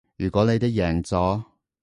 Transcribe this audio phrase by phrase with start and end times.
[0.17, 1.43] 如果你哋贏咗